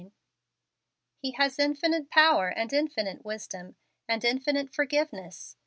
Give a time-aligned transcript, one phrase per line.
[0.01, 0.13] 29.
[1.19, 3.75] He has infinite power, and infinite wisdom,
[4.07, 5.57] and infinite forgiveness.